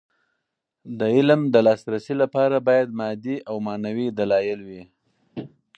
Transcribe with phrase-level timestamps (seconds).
[0.99, 4.83] د علم د لاسرسي لپاره باید مادي او معنوي دلايل وي.